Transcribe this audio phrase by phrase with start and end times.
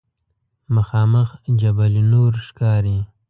[0.75, 1.29] مخامخ
[1.61, 2.97] جبل نور ښکاري.